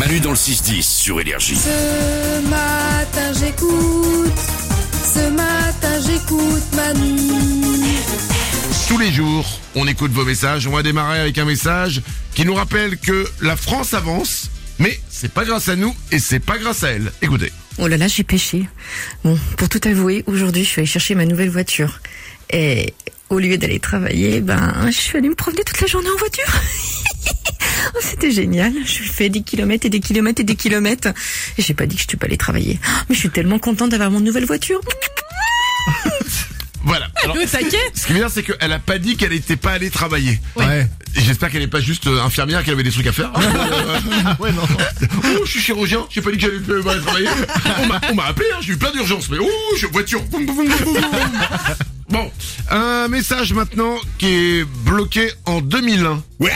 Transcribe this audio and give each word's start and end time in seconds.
Manu 0.00 0.18
dans 0.20 0.30
le 0.30 0.36
6-10 0.36 0.80
sur 0.80 1.20
Énergie. 1.20 1.56
Ce 1.56 2.48
matin 2.48 3.32
j'écoute, 3.38 4.32
ce 5.14 5.28
matin 5.28 6.00
j'écoute 6.06 6.62
Manu. 6.74 7.18
Tous 8.88 8.96
les 8.96 9.12
jours, 9.12 9.60
on 9.74 9.86
écoute 9.86 10.10
vos 10.12 10.24
messages. 10.24 10.66
On 10.66 10.70
va 10.70 10.82
démarrer 10.82 11.20
avec 11.20 11.36
un 11.36 11.44
message 11.44 12.00
qui 12.34 12.46
nous 12.46 12.54
rappelle 12.54 12.96
que 12.96 13.28
la 13.42 13.56
France 13.56 13.92
avance, 13.92 14.50
mais 14.78 14.98
c'est 15.10 15.30
pas 15.30 15.44
grâce 15.44 15.68
à 15.68 15.76
nous 15.76 15.94
et 16.12 16.18
c'est 16.18 16.40
pas 16.40 16.56
grâce 16.56 16.82
à 16.82 16.92
elle. 16.92 17.12
Écoutez. 17.20 17.52
Oh 17.76 17.86
là 17.86 17.98
là, 17.98 18.08
j'ai 18.08 18.24
péché. 18.24 18.70
Bon, 19.22 19.38
pour 19.58 19.68
tout 19.68 19.86
avouer, 19.86 20.24
aujourd'hui, 20.26 20.64
je 20.64 20.68
suis 20.70 20.80
allée 20.80 20.86
chercher 20.86 21.14
ma 21.14 21.26
nouvelle 21.26 21.50
voiture. 21.50 22.00
Et 22.48 22.94
au 23.28 23.38
lieu 23.38 23.58
d'aller 23.58 23.80
travailler, 23.80 24.40
ben, 24.40 24.86
je 24.86 24.96
suis 24.96 25.18
allée 25.18 25.28
me 25.28 25.34
promener 25.34 25.62
toute 25.62 25.82
la 25.82 25.88
journée 25.88 26.08
en 26.08 26.16
voiture. 26.16 26.48
Oh, 27.94 27.98
C'était 28.02 28.30
génial. 28.30 28.72
Je 28.84 29.02
fais 29.02 29.28
des 29.30 29.40
kilomètres 29.42 29.86
et 29.86 29.90
des 29.90 30.00
kilomètres 30.00 30.40
et 30.42 30.44
des 30.44 30.54
kilomètres. 30.54 31.08
Et 31.58 31.62
j'ai 31.62 31.74
pas 31.74 31.86
dit 31.86 31.96
que 31.96 32.02
je 32.02 32.08
suis 32.08 32.16
pas 32.18 32.26
allée 32.26 32.36
travailler. 32.36 32.78
Mais 33.08 33.14
je 33.14 33.20
suis 33.20 33.30
tellement 33.30 33.58
contente 33.58 33.90
d'avoir 33.90 34.10
mon 34.10 34.20
nouvelle 34.20 34.44
voiture. 34.44 34.80
Voilà. 36.84 37.08
Alors, 37.24 37.36
ce 37.36 37.56
qui 37.58 38.12
est 38.12 38.14
bien, 38.14 38.28
c'est 38.28 38.42
qu'elle 38.42 38.72
a 38.72 38.78
pas 38.78 38.98
dit 38.98 39.16
qu'elle 39.16 39.32
était 39.32 39.56
pas 39.56 39.72
allée 39.72 39.90
travailler. 39.90 40.38
Ouais. 40.56 40.86
Et 41.16 41.20
j'espère 41.20 41.50
qu'elle 41.50 41.62
est 41.62 41.66
pas 41.68 41.80
juste 41.80 42.06
euh, 42.06 42.22
infirmière, 42.22 42.62
qu'elle 42.64 42.74
avait 42.74 42.82
des 42.82 42.90
trucs 42.92 43.06
à 43.06 43.12
faire. 43.12 43.32
ouais, 44.40 44.52
non. 44.52 44.62
Oh, 45.24 45.40
je 45.44 45.50
suis 45.50 45.60
chirurgien. 45.60 46.06
J'ai 46.10 46.20
pas 46.20 46.30
dit 46.30 46.38
que 46.38 46.42
j'allais 46.46 46.78
euh, 46.78 46.82
pas 46.82 46.92
aller 46.92 47.00
travailler. 47.02 47.28
On 47.82 47.86
m'a- 47.86 48.00
On 48.10 48.14
m'a 48.14 48.24
appelé, 48.26 48.46
hein, 48.54 48.58
j'ai 48.62 48.72
eu 48.74 48.76
plein 48.76 48.92
d'urgences. 48.92 49.28
Mais 49.30 49.38
oh, 49.40 49.48
je 49.78 49.86
voiture. 49.88 50.22
Boum, 50.24 50.46
boum, 50.46 50.56
boum, 50.56 50.68
boum, 50.68 50.92
boum. 50.94 51.02
Bon, 52.10 52.30
un 52.70 53.08
message 53.08 53.52
maintenant 53.52 53.96
qui 54.18 54.26
est 54.26 54.64
bloqué 54.84 55.30
en 55.46 55.60
2001. 55.60 56.22
Oh 56.40 56.46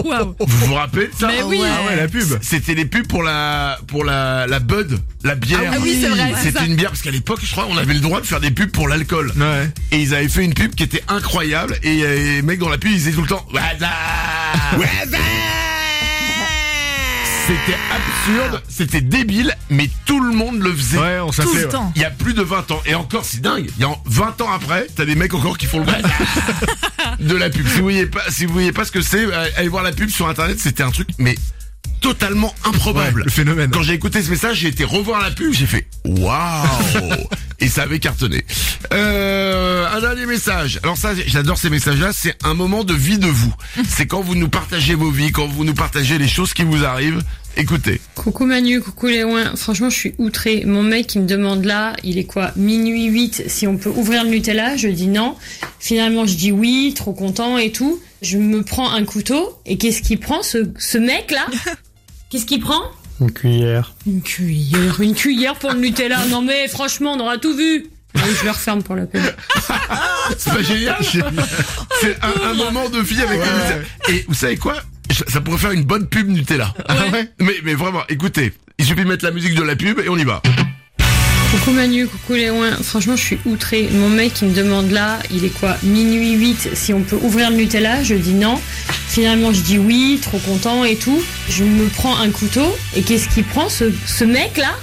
waouh. 0.00 0.34
Vous 0.40 0.66
vous 0.66 0.74
rappelez 0.74 1.06
de 1.06 1.12
ça 1.18 1.28
Mais 1.28 1.42
oui. 1.42 1.60
Ah 1.62 1.86
ouais, 1.86 1.96
la 1.96 2.08
pub. 2.08 2.26
C'était 2.40 2.74
les 2.74 2.84
pubs 2.84 3.06
pour 3.06 3.22
la 3.22 3.78
pour 3.86 4.04
la 4.04 4.46
la 4.46 4.58
Bud, 4.58 4.98
la 5.24 5.34
bière. 5.34 5.60
Ah 5.72 5.76
oui, 5.80 5.98
c'est 6.00 6.08
vrai, 6.08 6.32
C'était 6.42 6.66
une 6.66 6.76
bière 6.76 6.90
parce 6.90 7.02
qu'à 7.02 7.10
l'époque, 7.10 7.40
je 7.42 7.50
crois, 7.50 7.66
on 7.68 7.76
avait 7.76 7.94
le 7.94 8.00
droit 8.00 8.20
de 8.20 8.26
faire 8.26 8.40
des 8.40 8.50
pubs 8.50 8.70
pour 8.70 8.88
l'alcool. 8.88 9.32
Ouais. 9.36 9.70
Et 9.90 9.98
ils 10.00 10.14
avaient 10.14 10.28
fait 10.28 10.44
une 10.44 10.54
pub 10.54 10.74
qui 10.74 10.82
était 10.82 11.02
incroyable 11.08 11.76
et 11.82 12.02
euh, 12.02 12.14
les 12.36 12.42
mecs 12.42 12.58
dans 12.58 12.68
la 12.68 12.78
pub, 12.78 12.90
ils 12.90 12.96
disaient 12.98 13.12
tout 13.12 13.22
le 13.22 13.28
temps 13.28 13.46
Waza 13.52 13.90
Waza 14.78 15.18
C'était 17.46 17.78
absurde, 17.90 18.62
c'était 18.68 19.00
débile, 19.00 19.54
mais 19.70 19.88
tout 20.01 20.01
le 20.22 20.32
monde 20.32 20.62
le 20.62 20.72
faisait. 20.74 20.98
Ouais, 20.98 21.18
on 21.20 21.26
Tout 21.28 21.32
s'appelait. 21.34 21.52
le 21.60 21.64
ouais. 21.66 21.72
temps. 21.72 21.92
Il 21.96 22.02
y 22.02 22.04
a 22.04 22.10
plus 22.10 22.34
de 22.34 22.42
20 22.42 22.70
ans. 22.70 22.82
Et 22.86 22.94
encore, 22.94 23.24
c'est 23.24 23.40
dingue. 23.40 23.70
Il 23.76 23.82
y 23.82 23.84
a 23.84 23.94
20 24.06 24.40
ans 24.40 24.50
après, 24.52 24.86
t'as 24.94 25.04
des 25.04 25.14
mecs 25.14 25.34
encore 25.34 25.58
qui 25.58 25.66
font 25.66 25.80
le 25.80 25.86
Waza 25.86 26.08
de 27.20 27.36
la 27.36 27.50
pub. 27.50 27.66
Si 27.66 27.76
vous 27.76 27.82
voyez 27.82 28.06
pas, 28.06 28.22
si 28.30 28.46
vous 28.46 28.52
voyez 28.52 28.72
pas 28.72 28.84
ce 28.84 28.92
que 28.92 29.02
c'est, 29.02 29.24
euh, 29.24 29.46
allez 29.56 29.68
voir 29.68 29.82
la 29.82 29.92
pub 29.92 30.10
sur 30.10 30.28
internet. 30.28 30.58
C'était 30.60 30.82
un 30.82 30.90
truc, 30.90 31.08
mais 31.18 31.34
totalement 32.00 32.54
improbable. 32.64 33.20
Ouais, 33.20 33.24
le 33.26 33.30
phénomène. 33.30 33.70
Quand 33.70 33.82
j'ai 33.82 33.94
écouté 33.94 34.22
ce 34.22 34.30
message, 34.30 34.58
j'ai 34.58 34.68
été 34.68 34.84
revoir 34.84 35.22
la 35.22 35.30
pub, 35.30 35.52
j'ai 35.52 35.66
fait 35.66 35.86
waouh 36.04 36.66
et 37.60 37.68
ça 37.68 37.82
avait 37.82 38.00
cartonné. 38.00 38.44
Euh, 38.92 39.86
un 39.88 40.00
dernier 40.00 40.26
message. 40.26 40.80
Alors 40.82 40.96
ça, 40.96 41.10
j'adore 41.26 41.58
ces 41.58 41.70
messages-là. 41.70 42.12
C'est 42.12 42.36
un 42.44 42.54
moment 42.54 42.82
de 42.82 42.92
vie 42.92 43.18
de 43.18 43.28
vous. 43.28 43.54
C'est 43.88 44.06
quand 44.06 44.20
vous 44.20 44.34
nous 44.34 44.48
partagez 44.48 44.96
vos 44.96 45.10
vies, 45.10 45.30
quand 45.30 45.46
vous 45.46 45.64
nous 45.64 45.74
partagez 45.74 46.18
les 46.18 46.26
choses 46.28 46.54
qui 46.54 46.64
vous 46.64 46.84
arrivent. 46.84 47.22
Écoutez. 47.56 48.00
Coucou 48.14 48.46
Manu, 48.46 48.80
coucou 48.80 49.06
Léoin. 49.06 49.54
Franchement, 49.56 49.90
je 49.90 49.96
suis 49.96 50.14
outré. 50.18 50.64
Mon 50.64 50.82
mec, 50.82 51.14
il 51.14 51.22
me 51.22 51.26
demande 51.26 51.64
là, 51.64 51.94
il 52.02 52.16
est 52.18 52.24
quoi 52.24 52.50
Minuit 52.56 53.04
8, 53.04 53.44
si 53.46 53.66
on 53.66 53.76
peut 53.76 53.90
ouvrir 53.90 54.24
le 54.24 54.30
Nutella? 54.30 54.76
Je 54.76 54.88
dis 54.88 55.06
non. 55.08 55.36
Finalement, 55.78 56.26
je 56.26 56.34
dis 56.34 56.50
oui, 56.50 56.94
trop 56.96 57.12
content 57.12 57.58
et 57.58 57.70
tout. 57.70 58.00
Je 58.22 58.38
me 58.38 58.62
prends 58.62 58.90
un 58.90 59.04
couteau. 59.04 59.58
Et 59.66 59.76
qu'est-ce 59.76 60.00
qu'il 60.02 60.18
prend, 60.18 60.42
ce, 60.42 60.70
ce 60.78 60.98
mec-là 60.98 61.46
Qu'est-ce 62.30 62.46
qu'il 62.46 62.60
prend? 62.60 62.80
Une 63.20 63.30
cuillère. 63.30 63.94
Une 64.06 64.22
cuillère. 64.22 65.00
Une 65.00 65.14
cuillère 65.14 65.54
pour 65.56 65.72
le 65.72 65.78
Nutella. 65.80 66.26
Non 66.30 66.40
mais 66.40 66.66
franchement, 66.68 67.12
on 67.12 67.20
aura 67.20 67.36
tout 67.38 67.54
vu. 67.54 67.86
Allez, 68.14 68.32
je 68.40 68.44
le 68.44 68.50
referme 68.50 68.82
pour 68.82 68.96
la 68.96 69.06
peine. 69.06 69.22
C'est 70.38 70.52
pas 70.52 70.62
génial 70.62 70.96
C'est 72.00 72.16
un, 72.22 72.50
un 72.50 72.54
moment 72.54 72.88
de 72.88 73.00
vie 73.00 73.20
avec 73.20 73.38
Nutella. 73.38 73.78
Et 74.08 74.24
vous 74.26 74.34
savez 74.34 74.56
quoi? 74.56 74.76
Ça 75.28 75.40
pourrait 75.40 75.58
faire 75.58 75.72
une 75.72 75.84
bonne 75.84 76.06
pub 76.06 76.28
Nutella. 76.28 76.72
Ah 76.88 76.94
ouais 77.12 77.28
mais, 77.40 77.54
mais 77.64 77.74
vraiment, 77.74 78.02
écoutez. 78.08 78.52
Il 78.78 78.84
suffit 78.84 79.02
de 79.04 79.08
mettre 79.08 79.24
la 79.24 79.30
musique 79.30 79.54
de 79.54 79.62
la 79.62 79.76
pub 79.76 79.98
et 80.00 80.08
on 80.08 80.16
y 80.16 80.24
va. 80.24 80.42
Coucou 81.50 81.72
Manu, 81.72 82.06
coucou 82.06 82.32
Léoin. 82.32 82.70
Franchement, 82.82 83.14
je 83.16 83.22
suis 83.22 83.38
outré. 83.44 83.88
Mon 83.92 84.08
mec, 84.08 84.40
il 84.40 84.48
me 84.48 84.54
demande 84.54 84.90
là, 84.90 85.18
il 85.30 85.44
est 85.44 85.50
quoi 85.60 85.76
Minuit 85.82 86.32
8, 86.32 86.70
si 86.74 86.94
on 86.94 87.02
peut 87.02 87.18
ouvrir 87.20 87.50
le 87.50 87.56
Nutella? 87.56 88.02
Je 88.02 88.14
dis 88.14 88.32
non. 88.32 88.58
Finalement, 89.08 89.52
je 89.52 89.60
dis 89.60 89.78
oui, 89.78 90.18
trop 90.22 90.38
content 90.38 90.84
et 90.84 90.96
tout. 90.96 91.22
Je 91.50 91.64
me 91.64 91.86
prends 91.88 92.16
un 92.18 92.30
couteau. 92.30 92.74
Et 92.96 93.02
qu'est-ce 93.02 93.28
qu'il 93.28 93.44
prend, 93.44 93.68
ce, 93.68 93.92
ce 94.06 94.24
mec-là 94.24 94.74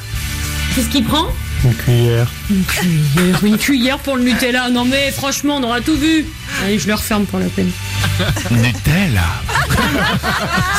Qu'est-ce 0.76 0.90
qu'il 0.90 1.04
prend? 1.04 1.28
Une 1.66 1.74
cuillère. 1.74 2.32
Une 2.52 2.64
cuillère. 2.64 3.44
Une 3.44 3.58
cuillère 3.58 4.00
pour 4.00 4.16
le 4.16 4.24
Nutella. 4.24 4.70
Non 4.70 4.86
mais 4.86 5.12
franchement, 5.12 5.58
on 5.58 5.64
aura 5.64 5.82
tout 5.82 5.98
vu. 5.98 6.26
Allez, 6.64 6.78
je 6.80 6.88
le 6.88 6.94
referme 6.94 7.26
pour 7.26 7.40
la 7.40 7.48
peine. 7.48 7.72
Nutella 8.52 9.42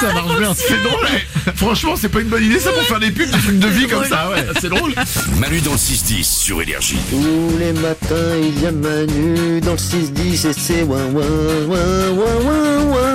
Ça 0.00 0.12
marche 0.12 0.38
bien. 0.38 0.54
C'est 0.54 0.82
drôle 0.82 1.06
eh. 1.14 1.50
Franchement, 1.56 1.94
c'est 1.97 2.08
pas 2.08 2.20
une 2.20 2.28
bonne 2.28 2.44
idée 2.44 2.58
ça 2.58 2.70
pour 2.70 2.82
faire 2.82 3.00
des 3.00 3.10
pubs, 3.10 3.31
des 3.31 3.38
trucs 3.38 3.58
de 3.58 3.69
vie 3.69 3.86
comme 3.86 4.04
ça, 4.04 4.31
ouais. 4.31 4.44
C'est 4.60 4.69
drôle. 4.69 4.94
Manu 5.38 5.60
dans 5.60 5.72
le 5.72 5.76
6-10 5.76 6.22
sur 6.25 6.60
Énergie. 6.62 6.98
Tous 7.10 7.59
les 7.59 7.72
matins, 7.72 8.36
il 8.41 8.62
y 8.62 8.66
a 8.66 8.72
Manu 8.72 9.60
dans 9.60 9.72
le 9.72 9.76
6-10 9.76 10.48
et 10.48 10.53
c'est 10.53 10.82
ouin 10.82 11.04
ouin 11.12 11.25
ouin 11.69 12.09
ouin 12.10 12.36
ouin 12.44 12.84
ouin 12.84 13.09